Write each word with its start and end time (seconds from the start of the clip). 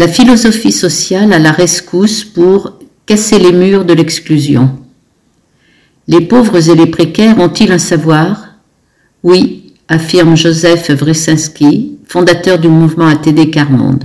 La 0.00 0.08
philosophie 0.08 0.72
sociale 0.72 1.34
à 1.34 1.38
la 1.38 1.52
rescousse 1.52 2.24
pour 2.24 2.78
casser 3.04 3.38
les 3.38 3.52
murs 3.52 3.84
de 3.84 3.92
l'exclusion. 3.92 4.70
Les 6.08 6.22
pauvres 6.22 6.70
et 6.70 6.74
les 6.74 6.86
précaires 6.86 7.38
ont-ils 7.38 7.70
un 7.70 7.76
savoir? 7.76 8.46
Oui, 9.22 9.74
affirme 9.88 10.38
Joseph 10.38 10.88
Wresinski, 10.88 11.98
fondateur 12.08 12.58
du 12.58 12.68
mouvement 12.68 13.08
ATD 13.08 13.50
Carmonde. 13.50 14.04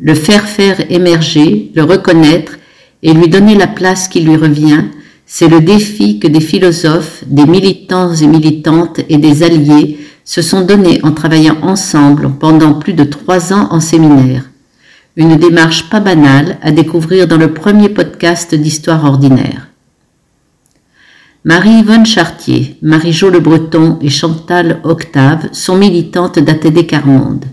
Le 0.00 0.14
faire 0.14 0.48
faire 0.48 0.90
émerger, 0.90 1.70
le 1.74 1.82
reconnaître 1.82 2.56
et 3.02 3.12
lui 3.12 3.28
donner 3.28 3.56
la 3.56 3.66
place 3.66 4.08
qui 4.08 4.22
lui 4.22 4.36
revient, 4.36 4.84
c'est 5.26 5.48
le 5.48 5.60
défi 5.60 6.18
que 6.18 6.28
des 6.28 6.40
philosophes, 6.40 7.24
des 7.26 7.44
militants 7.44 8.14
et 8.14 8.26
militantes 8.26 9.00
et 9.10 9.18
des 9.18 9.42
alliés 9.42 9.98
se 10.24 10.40
sont 10.40 10.62
donnés 10.62 11.00
en 11.02 11.12
travaillant 11.12 11.58
ensemble 11.60 12.30
pendant 12.40 12.72
plus 12.72 12.94
de 12.94 13.04
trois 13.04 13.52
ans 13.52 13.68
en 13.70 13.80
séminaire. 13.80 14.44
Une 15.16 15.36
démarche 15.36 15.88
pas 15.90 16.00
banale 16.00 16.58
à 16.60 16.72
découvrir 16.72 17.28
dans 17.28 17.36
le 17.36 17.54
premier 17.54 17.88
podcast 17.88 18.52
d'Histoire 18.52 19.04
ordinaire. 19.04 19.68
Marie-Yvonne 21.44 22.04
Chartier, 22.04 22.78
Marie-Jo 22.82 23.30
Le 23.30 23.38
Breton 23.38 23.96
et 24.02 24.08
Chantal 24.08 24.80
Octave 24.82 25.50
sont 25.52 25.76
militantes 25.76 26.40
d'ATD 26.40 26.88
Carmonde. 26.88 27.44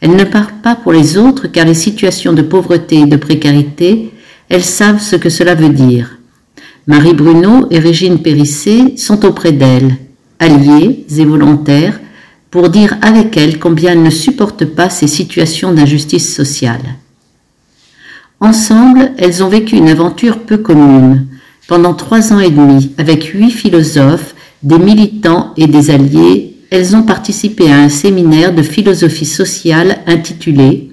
Elles 0.00 0.16
ne 0.16 0.24
parlent 0.24 0.60
pas 0.60 0.74
pour 0.74 0.92
les 0.92 1.16
autres 1.16 1.46
car 1.46 1.66
les 1.66 1.74
situations 1.74 2.32
de 2.32 2.42
pauvreté 2.42 2.96
et 2.96 3.06
de 3.06 3.16
précarité, 3.16 4.10
elles 4.48 4.64
savent 4.64 5.00
ce 5.00 5.14
que 5.14 5.30
cela 5.30 5.54
veut 5.54 5.68
dire. 5.68 6.18
Marie 6.88 7.14
Bruno 7.14 7.68
et 7.70 7.78
Régine 7.78 8.22
Périssé 8.22 8.96
sont 8.96 9.24
auprès 9.24 9.52
d'elles, 9.52 9.98
alliées 10.40 11.06
et 11.16 11.24
volontaires, 11.24 12.00
pour 12.50 12.68
dire 12.68 12.96
avec 13.02 13.36
elles 13.36 13.58
combien 13.58 13.92
elles 13.92 14.02
ne 14.02 14.10
supportent 14.10 14.64
pas 14.64 14.90
ces 14.90 15.06
situations 15.06 15.72
d'injustice 15.72 16.34
sociale. 16.34 16.96
Ensemble, 18.40 19.12
elles 19.18 19.42
ont 19.42 19.48
vécu 19.48 19.76
une 19.76 19.88
aventure 19.88 20.40
peu 20.40 20.58
commune, 20.58 21.26
pendant 21.68 21.92
trois 21.92 22.32
ans 22.32 22.40
et 22.40 22.50
demi, 22.50 22.94
avec 22.96 23.24
huit 23.24 23.50
philosophes, 23.50 24.34
des 24.62 24.78
militants 24.78 25.52
et 25.56 25.66
des 25.66 25.90
alliés, 25.90 26.56
elles 26.70 26.96
ont 26.96 27.02
participé 27.02 27.70
à 27.70 27.78
un 27.78 27.88
séminaire 27.88 28.54
de 28.54 28.62
philosophie 28.62 29.26
sociale 29.26 29.98
intitulé 30.06 30.90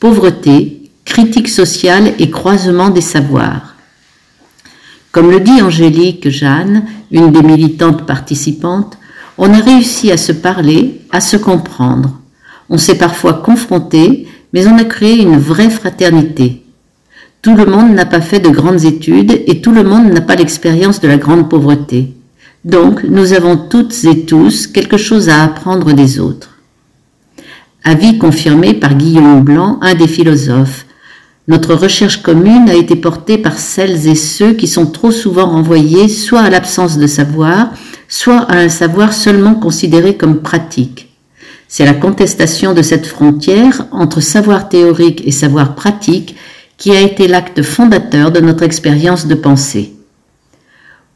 Pauvreté, 0.00 0.90
critique 1.04 1.48
sociale 1.48 2.14
et 2.18 2.30
croisement 2.30 2.90
des 2.90 3.00
savoirs. 3.00 3.76
Comme 5.10 5.30
le 5.30 5.40
dit 5.40 5.62
Angélique 5.62 6.28
Jeanne, 6.28 6.84
une 7.10 7.32
des 7.32 7.42
militantes 7.42 8.06
participantes, 8.06 8.98
on 9.38 9.52
a 9.52 9.58
réussi 9.58 10.10
à 10.10 10.16
se 10.16 10.32
parler, 10.32 11.00
à 11.10 11.20
se 11.20 11.36
comprendre. 11.36 12.20
On 12.68 12.76
s'est 12.76 12.98
parfois 12.98 13.34
confronté, 13.34 14.26
mais 14.52 14.66
on 14.66 14.76
a 14.76 14.84
créé 14.84 15.22
une 15.22 15.38
vraie 15.38 15.70
fraternité. 15.70 16.64
Tout 17.40 17.54
le 17.54 17.66
monde 17.66 17.94
n'a 17.94 18.04
pas 18.04 18.20
fait 18.20 18.40
de 18.40 18.48
grandes 18.48 18.84
études 18.84 19.42
et 19.46 19.60
tout 19.60 19.72
le 19.72 19.84
monde 19.84 20.12
n'a 20.12 20.20
pas 20.20 20.34
l'expérience 20.34 21.00
de 21.00 21.08
la 21.08 21.16
grande 21.16 21.48
pauvreté. 21.48 22.14
Donc, 22.64 23.04
nous 23.04 23.32
avons 23.32 23.56
toutes 23.56 24.04
et 24.04 24.26
tous 24.26 24.66
quelque 24.66 24.96
chose 24.96 25.28
à 25.28 25.44
apprendre 25.44 25.92
des 25.92 26.18
autres. 26.18 26.58
Avis 27.84 28.18
confirmé 28.18 28.74
par 28.74 28.94
Guillaume 28.94 29.42
Blanc, 29.42 29.78
un 29.80 29.94
des 29.94 30.08
philosophes. 30.08 30.84
Notre 31.46 31.74
recherche 31.74 32.20
commune 32.22 32.68
a 32.68 32.74
été 32.74 32.96
portée 32.96 33.38
par 33.38 33.58
celles 33.58 34.08
et 34.08 34.16
ceux 34.16 34.52
qui 34.52 34.66
sont 34.66 34.86
trop 34.86 35.12
souvent 35.12 35.46
renvoyés 35.46 36.08
soit 36.08 36.40
à 36.40 36.50
l'absence 36.50 36.98
de 36.98 37.06
savoir, 37.06 37.70
soit 38.08 38.40
à 38.50 38.56
un 38.56 38.68
savoir 38.68 39.12
seulement 39.12 39.54
considéré 39.54 40.16
comme 40.16 40.40
pratique. 40.40 41.08
C'est 41.68 41.84
la 41.84 41.94
contestation 41.94 42.72
de 42.72 42.80
cette 42.80 43.06
frontière 43.06 43.86
entre 43.92 44.20
savoir 44.20 44.70
théorique 44.70 45.22
et 45.26 45.30
savoir 45.30 45.74
pratique 45.74 46.34
qui 46.78 46.92
a 46.92 47.00
été 47.00 47.28
l'acte 47.28 47.62
fondateur 47.62 48.32
de 48.32 48.40
notre 48.40 48.62
expérience 48.62 49.26
de 49.26 49.34
pensée. 49.34 49.92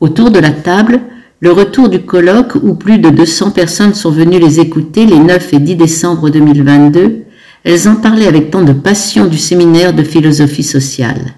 Autour 0.00 0.30
de 0.30 0.38
la 0.38 0.50
table, 0.50 1.00
le 1.40 1.52
retour 1.52 1.88
du 1.88 2.02
colloque 2.02 2.56
où 2.56 2.74
plus 2.74 2.98
de 2.98 3.08
200 3.08 3.52
personnes 3.52 3.94
sont 3.94 4.10
venues 4.10 4.38
les 4.38 4.60
écouter 4.60 5.06
les 5.06 5.18
9 5.18 5.54
et 5.54 5.58
10 5.58 5.76
décembre 5.76 6.28
2022, 6.28 7.22
elles 7.64 7.88
en 7.88 7.96
parlaient 7.96 8.26
avec 8.26 8.50
tant 8.50 8.62
de 8.62 8.72
passion 8.72 9.26
du 9.26 9.38
séminaire 9.38 9.94
de 9.94 10.02
philosophie 10.02 10.64
sociale. 10.64 11.34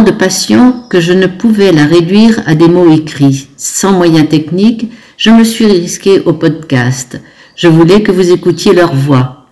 De 0.00 0.10
passion 0.10 0.74
que 0.88 1.00
je 1.00 1.12
ne 1.12 1.26
pouvais 1.26 1.70
la 1.70 1.84
réduire 1.84 2.42
à 2.46 2.54
des 2.54 2.66
mots 2.66 2.90
écrits. 2.90 3.48
Sans 3.58 3.92
moyens 3.92 4.26
techniques, 4.26 4.90
je 5.18 5.30
me 5.30 5.44
suis 5.44 5.66
risqué 5.66 6.18
au 6.20 6.32
podcast. 6.32 7.20
Je 7.56 7.68
voulais 7.68 8.02
que 8.02 8.10
vous 8.10 8.32
écoutiez 8.32 8.72
leur 8.72 8.94
voix. 8.94 9.46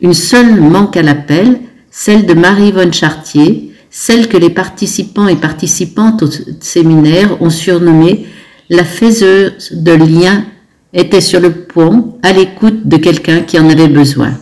Une 0.00 0.14
seule 0.14 0.58
manque 0.58 0.96
à 0.96 1.02
l'appel, 1.02 1.60
celle 1.90 2.24
de 2.24 2.32
Marie-Yvonne 2.32 2.94
Chartier, 2.94 3.72
celle 3.90 4.26
que 4.26 4.38
les 4.38 4.48
participants 4.48 5.28
et 5.28 5.36
participantes 5.36 6.22
au 6.22 6.30
séminaire 6.60 7.40
ont 7.42 7.50
surnommée 7.50 8.26
la 8.70 8.84
faiseuse 8.84 9.70
de 9.70 9.92
liens, 9.92 10.46
était 10.94 11.20
sur 11.20 11.40
le 11.40 11.52
pont 11.52 12.18
à 12.22 12.32
l'écoute 12.32 12.88
de 12.88 12.96
quelqu'un 12.96 13.40
qui 13.40 13.60
en 13.60 13.68
avait 13.68 13.88
besoin. 13.88 14.32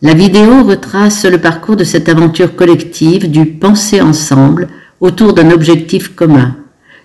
La 0.00 0.14
vidéo 0.14 0.62
retrace 0.62 1.24
le 1.24 1.38
parcours 1.38 1.74
de 1.74 1.82
cette 1.82 2.08
aventure 2.08 2.54
collective 2.54 3.28
du 3.28 3.46
penser 3.46 4.00
ensemble 4.00 4.68
autour 5.00 5.32
d'un 5.32 5.50
objectif 5.50 6.14
commun, 6.14 6.54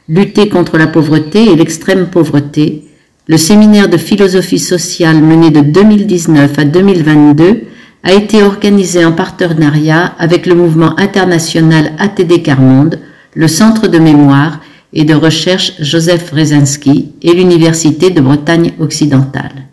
lutter 0.07 0.47
contre 0.47 0.77
la 0.77 0.85
pauvreté 0.85 1.45
et 1.45 1.55
l'extrême 1.55 2.11
pauvreté. 2.11 2.83
Le 3.25 3.37
séminaire 3.37 3.89
de 3.89 3.97
philosophie 3.97 4.59
sociale 4.59 5.23
mené 5.23 5.49
de 5.49 5.61
2019 5.61 6.59
à 6.59 6.65
2022 6.65 7.63
a 8.03 8.13
été 8.13 8.43
organisé 8.43 9.03
en 9.03 9.11
partenariat 9.11 10.13
avec 10.19 10.45
le 10.45 10.53
mouvement 10.53 10.95
international 10.99 11.93
ATD 11.97 12.43
Carmonde, 12.43 12.99
le 13.33 13.47
Centre 13.47 13.87
de 13.87 13.97
mémoire 13.97 14.59
et 14.93 15.03
de 15.03 15.15
recherche 15.15 15.73
Joseph 15.79 16.29
Rezinski 16.29 17.13
et 17.23 17.33
l'Université 17.33 18.11
de 18.11 18.21
Bretagne 18.21 18.73
occidentale. 18.79 19.65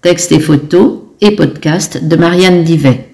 Texte 0.00 0.32
et 0.32 0.40
photos 0.40 1.09
et 1.20 1.36
podcast 1.36 2.02
de 2.02 2.16
Marianne 2.16 2.64
Divet. 2.64 3.09